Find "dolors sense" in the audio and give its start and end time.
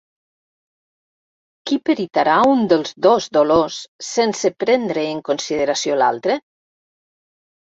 3.37-4.53